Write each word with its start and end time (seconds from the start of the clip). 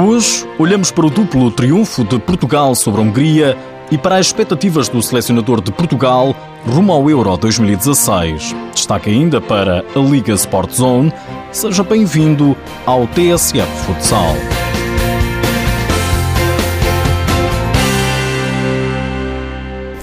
Hoje 0.00 0.46
olhamos 0.60 0.92
para 0.92 1.06
o 1.06 1.10
duplo 1.10 1.50
triunfo 1.50 2.04
de 2.04 2.20
Portugal 2.20 2.72
sobre 2.76 3.00
a 3.00 3.04
Hungria 3.04 3.58
e 3.90 3.98
para 3.98 4.16
as 4.16 4.26
expectativas 4.26 4.88
do 4.88 5.02
selecionador 5.02 5.60
de 5.60 5.72
Portugal 5.72 6.36
rumo 6.64 6.92
ao 6.92 7.10
Euro 7.10 7.36
2016. 7.36 8.54
Destaque 8.72 9.10
ainda 9.10 9.40
para 9.40 9.84
a 9.96 9.98
Liga 9.98 10.34
Sport 10.34 10.72
Zone. 10.72 11.12
Seja 11.50 11.82
bem-vindo 11.82 12.56
ao 12.86 13.08
TSF 13.08 13.66
Futsal. 13.86 14.36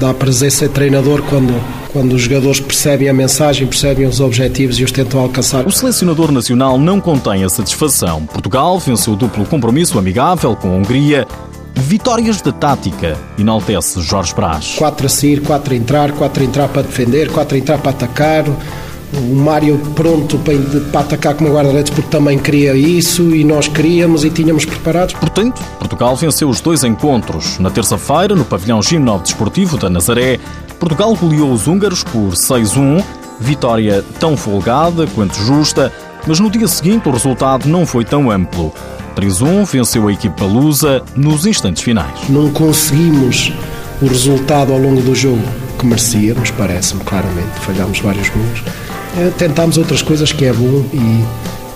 Dá 0.00 0.14
prazer 0.14 0.50
ser 0.50 0.70
treinador 0.70 1.22
quando, 1.28 1.52
quando 1.92 2.14
os 2.14 2.22
jogadores 2.22 2.60
percebem 2.60 3.08
a 3.08 3.12
mensagem, 3.12 3.66
percebem 3.66 4.06
os 4.06 4.20
objetivos 4.20 4.78
e 4.78 4.84
os 4.84 4.90
tentam 4.90 5.20
alcançar. 5.20 5.66
O 5.66 5.70
selecionador 5.70 6.32
nacional 6.32 6.78
não 6.78 7.00
contém 7.00 7.44
a 7.44 7.48
satisfação. 7.48 8.24
Portugal 8.26 8.78
venceu 8.78 9.12
o 9.12 9.16
duplo 9.16 9.44
compromisso 9.44 9.98
amigável 9.98 10.56
com 10.56 10.68
a 10.68 10.76
Hungria 10.76 11.26
Vitórias 11.74 12.40
da 12.42 12.52
tática, 12.52 13.16
enaltece 13.38 14.00
Jorge 14.02 14.34
Brás. 14.34 14.74
Quatro 14.76 15.06
a 15.06 15.08
sair, 15.08 15.40
quatro 15.40 15.72
a 15.72 15.76
entrar, 15.76 16.12
quatro 16.12 16.42
a 16.42 16.46
entrar 16.46 16.68
para 16.68 16.82
defender, 16.82 17.30
quatro 17.30 17.54
a 17.54 17.58
entrar 17.58 17.78
para 17.78 17.90
atacar. 17.90 18.44
O 19.14 19.34
Mário 19.34 19.78
pronto 19.94 20.38
para, 20.38 20.54
para 20.90 21.00
atacar 21.00 21.34
como 21.34 21.52
guarda-redes 21.52 21.90
porque 21.90 22.08
também 22.08 22.38
queria 22.38 22.74
isso 22.74 23.34
e 23.34 23.44
nós 23.44 23.68
queríamos 23.68 24.24
e 24.24 24.30
tínhamos 24.30 24.64
preparados. 24.64 25.14
Portanto, 25.14 25.62
Portugal 25.78 26.16
venceu 26.16 26.48
os 26.48 26.60
dois 26.60 26.82
encontros. 26.82 27.58
Na 27.58 27.70
terça-feira, 27.70 28.34
no 28.34 28.44
pavilhão 28.44 28.82
Gimnov 28.82 29.22
Desportivo 29.22 29.76
da 29.76 29.90
Nazaré, 29.90 30.38
Portugal 30.78 31.14
goleou 31.14 31.52
os 31.52 31.66
húngaros 31.66 32.02
por 32.02 32.32
6-1, 32.32 33.04
vitória 33.38 34.04
tão 34.18 34.36
folgada 34.36 35.06
quanto 35.14 35.36
justa, 35.36 35.92
mas 36.26 36.40
no 36.40 36.50
dia 36.50 36.66
seguinte 36.66 37.08
o 37.08 37.12
resultado 37.12 37.68
não 37.68 37.84
foi 37.84 38.04
tão 38.04 38.30
amplo. 38.30 38.72
3-1 39.14 39.66
venceu 39.66 40.08
a 40.08 40.12
equipa 40.12 40.44
lusa 40.44 41.02
nos 41.14 41.44
instantes 41.44 41.82
finais. 41.82 42.28
Não 42.28 42.50
conseguimos 42.50 43.52
o 44.00 44.06
resultado 44.06 44.72
ao 44.72 44.78
longo 44.78 45.02
do 45.02 45.14
jogo 45.14 45.42
que 45.78 45.86
merecíamos, 45.86 46.50
parece-me 46.52 47.04
claramente. 47.04 47.60
Falhámos 47.60 48.00
vários 48.00 48.28
gols. 48.30 48.62
Eh, 49.16 49.30
tentámos 49.36 49.76
outras 49.78 50.02
coisas 50.02 50.32
que 50.32 50.44
é 50.44 50.52
bom 50.52 50.84
e 50.92 51.24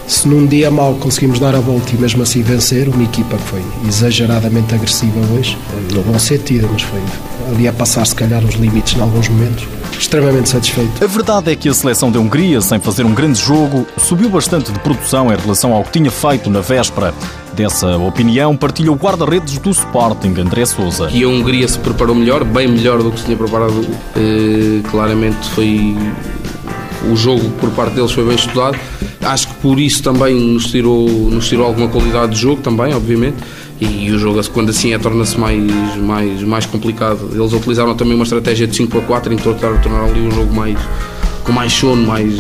se 0.07 0.29
num 0.29 0.47
dia 0.47 0.71
mal 0.71 0.95
conseguimos 0.95 1.39
dar 1.39 1.55
a 1.55 1.61
volta 1.61 1.95
e 1.95 1.99
mesmo 1.99 2.23
assim 2.23 2.43
vencer, 2.43 2.89
uma 2.89 3.03
equipa 3.03 3.37
que 3.37 3.43
foi 3.45 3.63
exageradamente 3.87 4.75
agressiva 4.75 5.19
hoje, 5.35 5.59
no 5.93 6.03
bom 6.03 6.19
sentido, 6.19 6.69
mas 6.73 6.83
foi 6.83 7.01
ali 7.51 7.67
a 7.69 7.73
passar 7.73 8.07
se 8.07 8.15
calhar 8.15 8.45
os 8.45 8.55
limites 8.55 8.97
em 8.97 9.01
alguns 9.01 9.29
momentos 9.29 9.67
extremamente 9.99 10.49
satisfeito. 10.49 11.03
A 11.03 11.07
verdade 11.07 11.51
é 11.51 11.57
que 11.57 11.69
a 11.69 11.75
seleção 11.75 12.11
da 12.11 12.19
Hungria, 12.21 12.61
sem 12.61 12.79
fazer 12.79 13.05
um 13.05 13.15
grande 13.15 13.41
jogo, 13.41 13.87
subiu 13.99 14.29
bastante 14.29 14.71
de 14.71 14.79
produção 14.81 15.33
em 15.33 15.37
relação 15.37 15.73
ao 15.73 15.83
que 15.83 15.93
tinha 15.93 16.11
feito 16.11 16.51
na 16.51 16.61
véspera. 16.61 17.15
Dessa 17.55 17.97
opinião 17.97 18.55
partilha 18.55 18.93
o 18.93 18.95
guarda-redes 18.95 19.57
do 19.59 19.71
Sporting, 19.71 20.35
André 20.39 20.67
Souza. 20.67 21.07
Que 21.07 21.25
a 21.25 21.29
Hungria 21.29 21.67
se 21.67 21.79
preparou 21.79 22.15
melhor, 22.15 22.45
bem 22.45 22.69
melhor 22.69 23.03
do 23.03 23.11
que 23.11 23.19
se 23.19 23.25
tinha 23.25 23.37
preparado. 23.37 23.87
Eh, 24.15 24.83
claramente 24.91 25.49
foi 25.51 25.97
o 27.11 27.17
jogo 27.17 27.51
por 27.61 27.71
parte 27.71 27.95
deles 27.95 28.13
foi 28.13 28.25
bem 28.25 28.35
estudado. 28.35 28.79
Acho 29.23 29.49
que 29.49 29.55
por 29.55 29.79
isso 29.79 30.03
também 30.03 30.35
nos 30.35 30.67
tirou, 30.71 31.09
nos 31.09 31.49
tirou 31.49 31.67
alguma 31.67 31.89
qualidade 31.89 32.35
de 32.35 32.41
jogo 32.41 32.63
também, 32.63 32.95
obviamente. 32.95 33.37
E 33.81 34.11
o 34.11 34.19
jogo, 34.19 34.41
quando 34.51 34.71
assim 34.71 34.95
é, 34.95 34.99
torna-se 34.99 35.39
mais, 35.39 35.97
mais, 35.97 36.43
mais 36.43 36.67
complicado. 36.67 37.31
Eles 37.35 37.53
utilizaram 37.53 37.95
também 37.95 38.15
uma 38.15 38.25
estratégia 38.25 38.67
de 38.67 38.75
5 38.75 38.99
a 38.99 39.03
4 39.03 39.33
em 39.33 39.37
tentar 39.37 39.81
tornar 39.83 40.05
ali 40.05 40.21
um 40.21 40.31
jogo 40.31 40.55
mais, 40.55 40.79
com 41.45 41.53
mais 41.53 41.73
sono, 41.73 42.07
mais, 42.07 42.35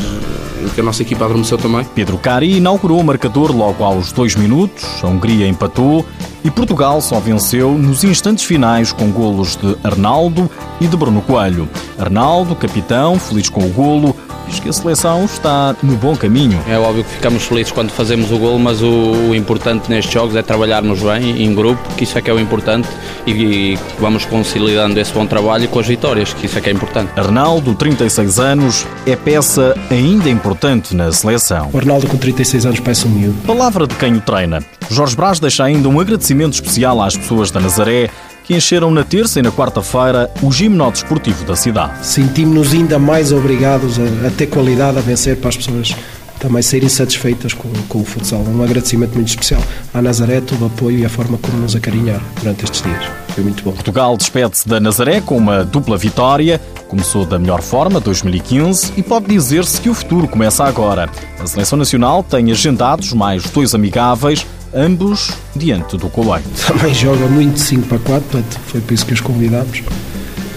em 0.64 0.68
que 0.74 0.80
a 0.80 0.84
nossa 0.84 1.02
equipa 1.02 1.26
adormeceu 1.26 1.58
também. 1.58 1.86
Pedro 1.94 2.16
Cari 2.16 2.56
inaugurou 2.56 3.00
o 3.00 3.04
marcador 3.04 3.54
logo 3.54 3.84
aos 3.84 4.12
dois 4.12 4.34
minutos, 4.34 4.84
a 5.02 5.06
Hungria 5.08 5.46
empatou 5.46 6.06
e 6.42 6.50
Portugal 6.50 7.02
só 7.02 7.20
venceu 7.20 7.72
nos 7.72 8.02
instantes 8.02 8.44
finais 8.44 8.90
com 8.90 9.10
golos 9.10 9.56
de 9.56 9.76
Arnaldo 9.84 10.50
e 10.80 10.86
de 10.86 10.96
Bruno 10.96 11.20
Coelho. 11.20 11.68
Arnaldo, 11.98 12.56
capitão, 12.56 13.18
feliz 13.18 13.50
com 13.50 13.62
o 13.62 13.68
golo, 13.68 14.15
que 14.60 14.68
a 14.68 14.72
seleção 14.72 15.24
está 15.24 15.74
no 15.82 15.96
bom 15.96 16.16
caminho. 16.16 16.60
É 16.68 16.78
óbvio 16.78 17.04
que 17.04 17.10
ficamos 17.10 17.44
felizes 17.44 17.72
quando 17.72 17.90
fazemos 17.90 18.30
o 18.30 18.38
gol, 18.38 18.58
mas 18.58 18.82
o, 18.82 18.88
o 19.30 19.34
importante 19.34 19.88
nestes 19.88 20.12
jogos 20.12 20.36
é 20.36 20.42
trabalharmos 20.42 21.02
bem, 21.02 21.42
em 21.42 21.54
grupo, 21.54 21.80
que 21.96 22.04
isso 22.04 22.18
é 22.18 22.22
que 22.22 22.30
é 22.30 22.34
o 22.34 22.40
importante 22.40 22.88
e, 23.26 23.32
e 23.32 23.78
vamos 23.98 24.24
consolidando 24.24 24.98
esse 24.98 25.12
bom 25.12 25.26
trabalho 25.26 25.68
com 25.68 25.78
as 25.78 25.86
vitórias, 25.86 26.32
que 26.32 26.46
isso 26.46 26.58
é 26.58 26.60
que 26.60 26.68
é 26.68 26.72
importante. 26.72 27.10
Arnaldo, 27.16 27.74
36 27.74 28.38
anos, 28.38 28.86
é 29.06 29.16
peça 29.16 29.74
ainda 29.90 30.28
importante 30.28 30.94
na 30.94 31.10
seleção. 31.12 31.70
O 31.72 31.78
Arnaldo 31.78 32.06
com 32.06 32.16
36 32.16 32.66
anos 32.66 32.80
parece 32.80 33.06
um 33.06 33.10
miúdo. 33.10 33.36
Palavra 33.46 33.86
de 33.86 33.94
quem 33.94 34.14
o 34.14 34.20
treina. 34.20 34.62
Jorge 34.90 35.16
Brás 35.16 35.40
deixa 35.40 35.64
ainda 35.64 35.88
um 35.88 36.00
agradecimento 36.00 36.54
especial 36.54 37.02
às 37.02 37.16
pessoas 37.16 37.50
da 37.50 37.60
Nazaré 37.60 38.10
que 38.46 38.54
encheram 38.54 38.90
na 38.90 39.02
terça 39.02 39.40
e 39.40 39.42
na 39.42 39.50
quarta-feira 39.50 40.30
o 40.42 40.52
gimnó 40.52 40.90
desportivo 40.90 41.44
da 41.44 41.56
cidade. 41.56 42.06
Sentimos-nos 42.06 42.72
ainda 42.72 42.98
mais 42.98 43.32
obrigados 43.32 43.98
a, 43.98 44.28
a, 44.28 44.30
ter 44.30 44.46
qualidade 44.46 44.98
a 44.98 45.00
vencer 45.00 45.36
para 45.36 45.48
as 45.48 45.56
pessoas 45.56 45.94
também 46.38 46.62
serem 46.62 46.88
satisfeitas 46.88 47.52
com, 47.54 47.68
com 47.88 48.00
o 48.00 48.04
futsal. 48.04 48.40
Um 48.40 48.62
agradecimento 48.62 49.14
muito 49.14 49.28
especial 49.28 49.60
à 49.92 50.00
Nazaré, 50.00 50.40
todo 50.40 50.62
o 50.62 50.66
apoio 50.66 50.98
e 50.98 51.04
a 51.04 51.08
forma 51.08 51.38
como 51.38 51.58
nos 51.58 51.74
acarinharam 51.74 52.22
durante 52.38 52.64
estes 52.64 52.82
dias. 52.82 53.04
Foi 53.28 53.42
muito 53.42 53.64
bom. 53.64 53.72
Portugal 53.72 54.16
despede-se 54.16 54.68
da 54.68 54.78
Nazaré 54.78 55.20
com 55.20 55.36
uma 55.36 55.64
dupla 55.64 55.96
vitória. 55.96 56.60
Começou 56.88 57.26
da 57.26 57.38
melhor 57.38 57.62
forma, 57.62 57.98
2015, 57.98 58.92
e 58.96 59.02
pode 59.02 59.26
dizer-se 59.26 59.80
que 59.80 59.90
o 59.90 59.94
futuro 59.94 60.28
começa 60.28 60.64
agora. 60.64 61.10
A 61.40 61.46
Seleção 61.46 61.76
Nacional 61.76 62.22
tem 62.22 62.52
agendados 62.52 63.12
mais 63.12 63.42
dois 63.50 63.74
amigáveis 63.74 64.46
ambos 64.76 65.32
diante 65.54 65.96
do 65.96 66.08
Kuwait. 66.08 66.46
Também 66.66 66.92
joga 66.94 67.26
muito 67.26 67.58
5 67.58 67.86
para 67.88 67.98
4, 67.98 68.28
portanto, 68.30 68.60
foi 68.66 68.80
por 68.80 68.94
isso 68.94 69.06
que 69.06 69.14
os 69.14 69.20
convidámos. 69.20 69.82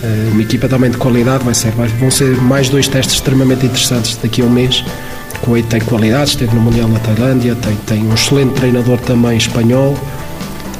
Eh, 0.03 0.30
uma 0.31 0.41
equipa 0.41 0.68
também 0.68 0.91
de 0.91 0.97
qualidade, 0.97 1.44
vai 1.44 1.53
ser, 1.53 1.72
vão 1.72 2.12
ser 2.12 2.35
mais 2.41 2.69
dois 2.69 2.88
testes 2.88 3.16
extremamente 3.16 3.66
interessantes 3.66 4.18
daqui 4.22 4.41
a 4.41 4.46
um 4.46 4.50
mês. 4.50 4.84
O 5.35 5.40
Kuwait 5.46 5.68
tem 5.68 5.80
qualidade, 5.80 6.31
esteve 6.31 6.53
no 6.53 6.62
Mundial 6.62 6.90
na 6.90 7.00
Tailândia, 7.00 7.56
tem, 7.56 7.75
tem 7.88 8.06
um 8.06 8.13
excelente 8.13 8.53
treinador 8.53 8.97
também 9.00 9.38
espanhol, 9.38 9.97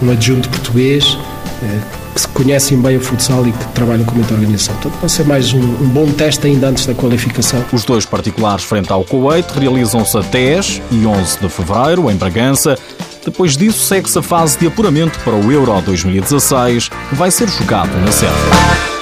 um 0.01 0.11
adjunto 0.11 0.50
português, 0.50 1.17
eh, 1.63 1.79
que 2.16 2.27
conhecem 2.29 2.81
bem 2.81 2.97
o 2.97 3.01
futsal 3.01 3.47
e 3.47 3.51
que 3.51 3.66
trabalham 3.69 4.03
com 4.03 4.16
muita 4.16 4.33
organização. 4.33 4.75
Portanto, 4.75 5.00
vai 5.00 5.09
ser 5.09 5.25
mais 5.25 5.53
um, 5.53 5.59
um, 5.59 5.89
bom 5.89 6.11
teste 6.11 6.47
ainda 6.47 6.67
antes 6.67 6.85
da 6.85 6.94
qualificação. 6.94 7.63
Os 7.71 7.85
dois 7.85 8.06
particulares 8.06 8.63
frente 8.63 8.91
ao 8.91 9.03
Kuwait 9.03 9.47
realizam-se 9.57 10.17
a 10.17 10.21
10 10.21 10.81
e 10.91 11.06
11 11.06 11.39
de 11.39 11.50
fevereiro, 11.50 12.09
em 12.09 12.16
Bragança. 12.16 12.77
Depois 13.24 13.57
disso, 13.57 13.85
segue-se 13.85 14.18
a 14.18 14.22
fase 14.22 14.57
de 14.57 14.68
apuramento 14.68 15.19
para 15.19 15.35
o 15.35 15.52
Euro 15.52 15.81
2016, 15.81 16.90
que 16.90 17.16
vai 17.16 17.31
ser 17.31 17.47
jogado 17.47 17.96
na 18.00 18.12
Sérvia. 18.12 18.98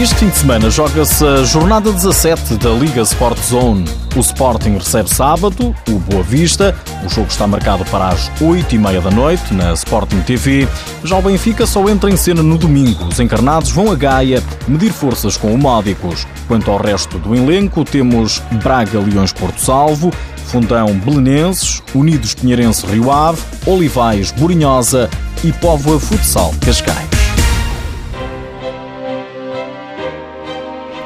Este 0.00 0.14
fim 0.14 0.28
de 0.28 0.36
semana 0.36 0.70
joga-se 0.70 1.26
a 1.26 1.42
jornada 1.42 1.90
17 1.90 2.54
da 2.58 2.70
Liga 2.70 3.00
Sport 3.00 3.36
Zone. 3.40 3.84
O 4.14 4.20
Sporting 4.20 4.74
recebe 4.74 5.12
sábado 5.12 5.74
o 5.88 5.98
Boa 5.98 6.22
Vista. 6.22 6.72
O 7.04 7.08
jogo 7.08 7.26
está 7.26 7.48
marcado 7.48 7.84
para 7.86 8.10
as 8.10 8.30
8h30 8.40 9.00
da 9.00 9.10
noite 9.10 9.52
na 9.52 9.72
Sporting 9.72 10.20
TV. 10.20 10.68
Já 11.02 11.18
o 11.18 11.22
Benfica 11.22 11.66
só 11.66 11.88
entra 11.88 12.08
em 12.08 12.16
cena 12.16 12.44
no 12.44 12.56
domingo. 12.56 13.08
Os 13.08 13.18
encarnados 13.18 13.72
vão 13.72 13.90
a 13.90 13.96
Gaia 13.96 14.40
medir 14.68 14.92
forças 14.92 15.36
com 15.36 15.52
o 15.52 15.58
Módicos. 15.58 16.28
Quanto 16.46 16.70
ao 16.70 16.80
resto 16.80 17.18
do 17.18 17.34
elenco, 17.34 17.84
temos 17.84 18.40
Braga 18.62 19.00
Leões 19.00 19.32
Porto 19.32 19.60
Salvo, 19.60 20.12
Fundão 20.46 20.94
Belenenses, 20.94 21.82
Unidos 21.92 22.34
Pinheirense 22.34 22.86
Rio 22.86 23.10
Ave, 23.10 23.42
Olivais 23.66 24.30
Borinhosa 24.30 25.10
e 25.42 25.52
Póvoa 25.52 25.98
Futsal 25.98 26.54
Cascais. 26.64 27.17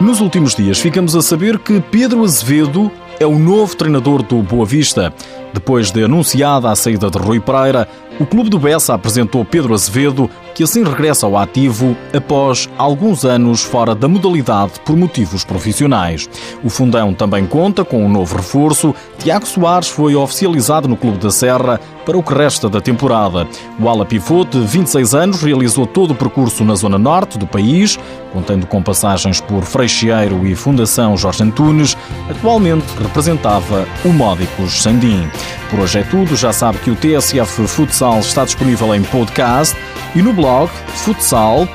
Nos 0.02 0.20
últimos 0.20 0.56
dias 0.56 0.80
ficamos 0.80 1.14
a 1.14 1.22
saber 1.22 1.60
que 1.60 1.80
Pedro 1.80 2.24
Azevedo 2.24 2.90
é 3.20 3.26
o 3.26 3.38
novo 3.38 3.76
treinador 3.76 4.20
do 4.20 4.42
Boa 4.42 4.66
Vista. 4.66 5.14
Depois 5.52 5.90
de 5.90 6.04
anunciada 6.04 6.70
a 6.70 6.76
saída 6.76 7.10
de 7.10 7.18
Rui 7.18 7.38
Pereira, 7.38 7.86
o 8.20 8.26
clube 8.26 8.50
do 8.50 8.58
Bessa 8.58 8.94
apresentou 8.94 9.44
Pedro 9.44 9.74
Azevedo, 9.74 10.28
que 10.54 10.62
assim 10.62 10.84
regressa 10.84 11.26
ao 11.26 11.36
ativo 11.36 11.96
após 12.14 12.68
alguns 12.76 13.24
anos 13.24 13.62
fora 13.62 13.94
da 13.94 14.06
modalidade 14.06 14.74
por 14.84 14.96
motivos 14.96 15.44
profissionais. 15.44 16.28
O 16.62 16.68
Fundão 16.68 17.14
também 17.14 17.46
conta 17.46 17.84
com 17.84 18.04
um 18.04 18.08
novo 18.08 18.36
reforço. 18.36 18.94
Tiago 19.18 19.46
Soares 19.46 19.88
foi 19.88 20.14
oficializado 20.14 20.86
no 20.86 20.96
Clube 20.96 21.18
da 21.18 21.30
Serra 21.30 21.80
para 22.04 22.18
o 22.18 22.22
que 22.22 22.34
resta 22.34 22.68
da 22.68 22.80
temporada. 22.80 23.46
O 23.80 23.88
ala 23.88 24.04
pivô 24.04 24.44
de 24.44 24.60
26 24.60 25.14
anos 25.14 25.42
realizou 25.42 25.86
todo 25.86 26.10
o 26.10 26.16
percurso 26.16 26.64
na 26.64 26.74
zona 26.74 26.98
norte 26.98 27.38
do 27.38 27.46
país, 27.46 27.98
contando 28.32 28.66
com 28.66 28.82
passagens 28.82 29.40
por 29.40 29.62
Freixeiro 29.64 30.46
e 30.46 30.54
Fundação 30.54 31.16
Jorge 31.16 31.42
Antunes. 31.42 31.96
Atualmente 32.28 32.86
representava 33.00 33.86
o 34.04 34.08
Módicos 34.08 34.82
Sandim. 34.82 35.28
Por 35.70 35.80
hoje 35.80 35.98
é 36.00 36.02
tudo. 36.02 36.36
Já 36.36 36.52
sabe 36.52 36.78
que 36.78 36.90
o 36.90 36.96
TSF 36.96 37.66
Futsal 37.66 38.20
está 38.20 38.44
disponível 38.44 38.94
em 38.94 39.02
podcast 39.02 39.76
e 40.14 40.22
no 40.22 40.32
blog 40.32 40.70
futsal.tsf.pt. 40.96 41.72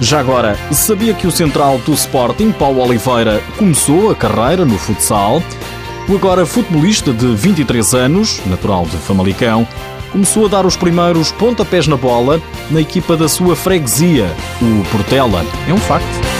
Já 0.00 0.20
agora, 0.20 0.58
sabia 0.72 1.14
que 1.14 1.26
o 1.26 1.30
central 1.30 1.78
do 1.78 1.92
Sporting, 1.92 2.52
Paulo 2.52 2.82
Oliveira, 2.82 3.42
começou 3.56 4.10
a 4.10 4.14
carreira 4.14 4.64
no 4.64 4.78
futsal? 4.78 5.42
O 6.08 6.16
agora 6.16 6.44
futebolista 6.44 7.12
de 7.12 7.34
23 7.34 7.94
anos, 7.94 8.40
natural 8.46 8.84
de 8.86 8.96
Famalicão, 8.96 9.66
começou 10.10 10.46
a 10.46 10.48
dar 10.48 10.66
os 10.66 10.76
primeiros 10.76 11.30
pontapés 11.32 11.86
na 11.86 11.96
bola 11.96 12.40
na 12.70 12.80
equipa 12.80 13.16
da 13.16 13.28
sua 13.28 13.54
freguesia, 13.54 14.26
o 14.60 14.84
Portela. 14.90 15.44
É 15.68 15.72
um 15.72 15.78
facto. 15.78 16.31